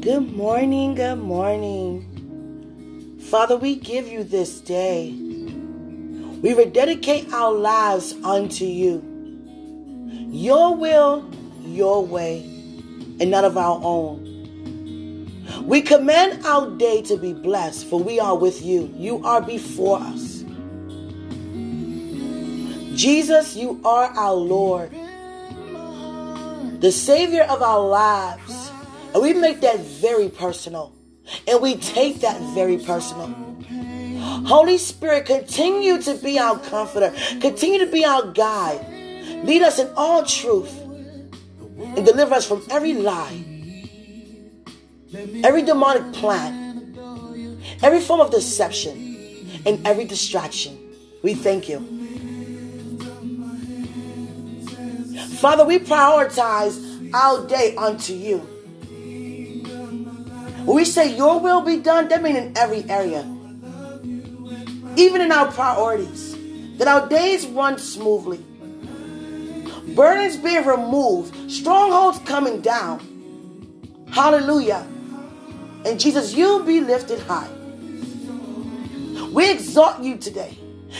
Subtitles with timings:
[0.00, 3.18] Good morning, good morning.
[3.28, 5.10] Father, we give you this day.
[5.10, 9.04] We rededicate our lives unto you.
[10.30, 11.30] Your will,
[11.66, 12.40] your way,
[13.20, 14.24] and none of our own.
[15.64, 18.90] We command our day to be blessed, for we are with you.
[18.96, 20.44] You are before us.
[22.98, 24.92] Jesus, you are our Lord,
[26.80, 28.59] the Savior of our lives.
[29.12, 30.92] And we make that very personal.
[31.46, 33.28] And we take that very personal.
[34.46, 38.84] Holy Spirit, continue to be our comforter, continue to be our guide.
[39.44, 40.76] Lead us in all truth
[41.78, 43.44] and deliver us from every lie,
[45.42, 46.96] every demonic plan,
[47.82, 49.26] every form of deception,
[49.66, 50.78] and every distraction.
[51.22, 51.78] We thank you.
[55.38, 58.59] Father, we prioritize our day unto you.
[60.64, 63.22] When we say your will be done, that means in every area.
[64.96, 66.36] Even in our priorities.
[66.78, 68.44] That our days run smoothly.
[69.94, 71.50] Burdens being removed.
[71.50, 73.00] Strongholds coming down.
[74.12, 74.86] Hallelujah.
[75.84, 77.50] And Jesus, you be lifted high.
[79.32, 80.58] We exalt you today.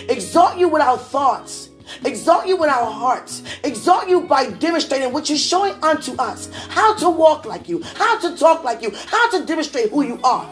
[0.09, 1.70] Exalt you with our thoughts
[2.05, 3.43] Exalt you in our hearts.
[3.65, 6.51] Exalt you by demonstrating what you're showing unto us.
[6.69, 10.21] How to walk like you, how to talk like you, how to demonstrate who you
[10.25, 10.49] are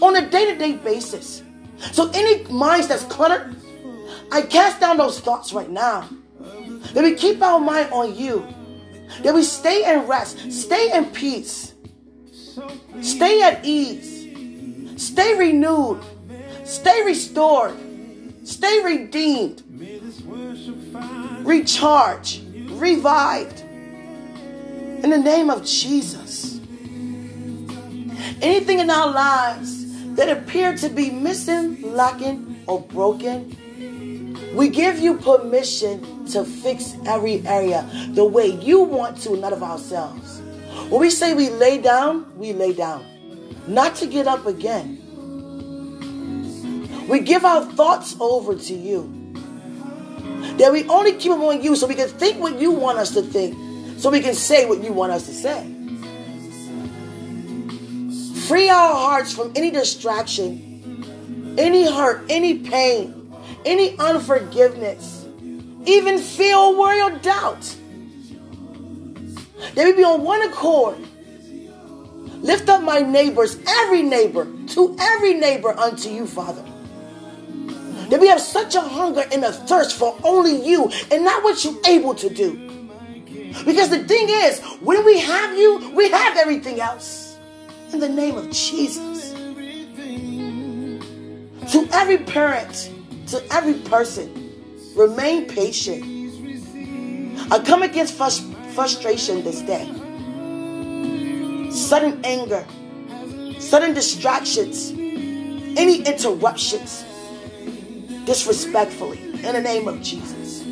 [0.00, 1.42] on a day to day basis.
[1.92, 3.56] So, any minds that's cluttered,
[4.30, 6.08] I cast down those thoughts right now.
[6.94, 8.46] That we keep our mind on you.
[9.22, 11.74] That we stay in rest, stay in peace,
[13.00, 14.26] stay at ease,
[14.96, 16.00] stay renewed,
[16.64, 17.74] stay restored,
[18.44, 19.62] stay redeemed
[21.44, 23.60] recharge, revived.
[23.60, 26.60] In the name of Jesus.
[28.40, 33.56] Anything in our lives that appear to be missing, lacking, or broken,
[34.54, 39.62] we give you permission to fix every area the way you want to, not of
[39.62, 40.40] ourselves.
[40.88, 43.04] When we say we lay down, we lay down,
[43.66, 44.98] not to get up again.
[47.08, 49.21] We give our thoughts over to you.
[50.58, 53.12] That we only keep them on you so we can think what you want us
[53.12, 53.56] to think,
[53.98, 55.68] so we can say what you want us to say.
[58.46, 63.32] Free our hearts from any distraction, any hurt, any pain,
[63.64, 65.26] any unforgiveness,
[65.86, 67.76] even fear, worry, or doubt.
[69.74, 70.98] That we be on one accord.
[72.42, 76.64] Lift up my neighbors, every neighbor, to every neighbor unto you, Father.
[78.12, 81.64] That we have such a hunger and a thirst for only you and not what
[81.64, 82.52] you're able to do.
[83.64, 87.38] Because the thing is, when we have you, we have everything else.
[87.90, 89.32] In the name of Jesus.
[91.72, 92.90] To every parent,
[93.28, 94.52] to every person,
[94.94, 96.04] remain patient.
[97.50, 98.12] I come against
[98.74, 99.86] frustration this day.
[101.70, 102.66] Sudden anger,
[103.58, 104.90] sudden distractions,
[105.78, 107.06] any interruptions
[108.24, 110.62] disrespectfully in the name of Jesus.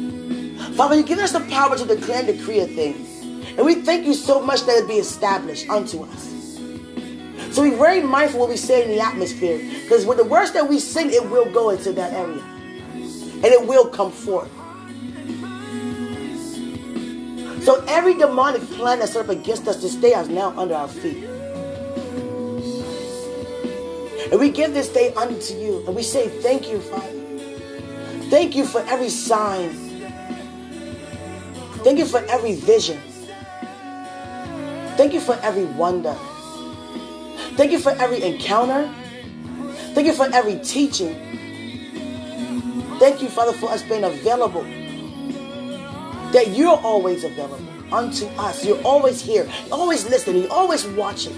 [0.77, 3.07] Father, you give us the power to declare and decree a thing.
[3.57, 6.31] And we thank you so much that it be established unto us.
[7.55, 9.59] So be very mindful what we say in the atmosphere.
[9.83, 12.43] Because with the words that we sing, it will go into that area.
[12.93, 14.51] And it will come forth.
[17.65, 20.89] So every demonic plan that's set up against us to stay us now under our
[20.89, 21.25] feet.
[24.31, 25.85] And we give this day unto you.
[25.87, 27.20] And we say, Thank you, Father.
[28.31, 29.71] Thank you for every sign.
[31.83, 33.01] Thank you for every vision.
[34.97, 36.15] Thank you for every wonder.
[37.57, 38.89] Thank you for every encounter.
[39.95, 41.15] Thank you for every teaching.
[43.01, 44.63] Thank you, Father, for us being available.
[46.33, 48.65] That you're always available unto us.
[48.65, 49.51] You're always here.
[49.67, 50.43] You're always listening.
[50.43, 51.35] You're always watching.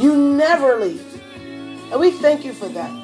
[0.00, 1.22] You never leave.
[1.92, 3.01] And we thank you for that.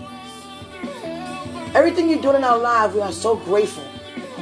[1.74, 3.84] Everything you're doing in our lives, we are so grateful.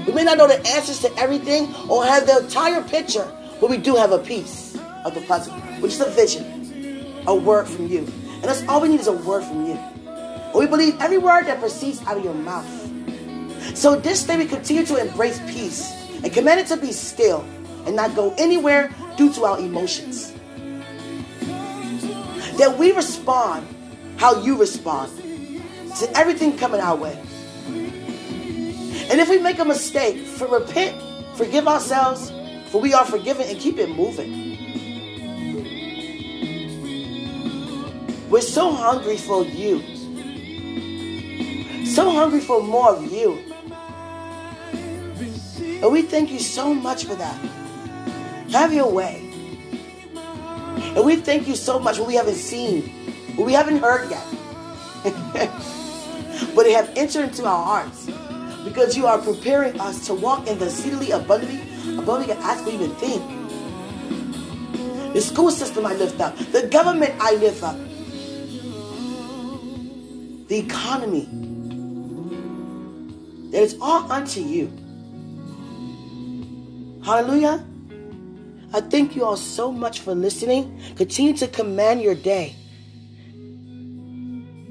[0.07, 3.31] We may not know the answers to everything or have the entire picture,
[3.61, 7.67] but we do have a piece of the puzzle, which is a vision, a word
[7.67, 7.99] from you.
[7.99, 9.79] And that's all we need is a word from you.
[10.55, 12.67] We believe every word that proceeds out of your mouth.
[13.75, 17.45] So this day we continue to embrace peace and command it to be still
[17.87, 20.33] and not go anywhere due to our emotions.
[22.59, 23.67] That we respond
[24.17, 25.13] how you respond
[26.01, 27.21] to everything coming our way.
[29.09, 31.01] And if we make a mistake, for repent,
[31.37, 32.31] forgive ourselves,
[32.71, 34.47] for we are forgiven, and keep it moving.
[38.29, 39.81] We're so hungry for you.
[41.87, 43.39] So hungry for more of you.
[45.83, 47.41] And we thank you so much for that.
[48.51, 49.23] Have your way.
[50.15, 52.83] And we thank you so much what we haven't seen,
[53.37, 54.27] what we haven't heard yet.
[56.55, 58.07] but it have entered into our hearts
[58.65, 61.61] because you are preparing us to walk in the exceedingly abundantly
[61.99, 63.23] above we can ask or even think.
[65.13, 67.77] The school system I lift up, the government I lift up,
[70.49, 71.29] the economy.
[73.53, 74.71] That is all unto you.
[77.05, 77.65] Hallelujah.
[78.73, 80.81] I thank you all so much for listening.
[80.97, 82.57] Continue to command your day.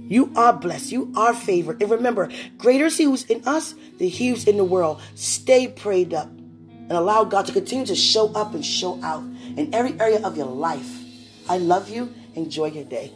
[0.08, 0.92] You are blessed.
[0.92, 1.82] You are favored.
[1.82, 5.02] And remember, greater is He who's in us than He who's in the world.
[5.16, 9.24] Stay prayed up and allow God to continue to show up and show out
[9.58, 11.04] in every area of your life.
[11.50, 12.14] I love you.
[12.36, 13.12] Enjoy your day.